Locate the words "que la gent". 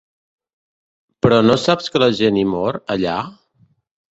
1.97-2.41